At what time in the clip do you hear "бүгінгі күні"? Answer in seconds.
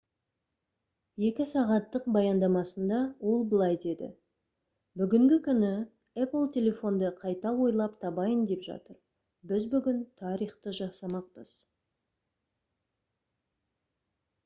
5.01-5.69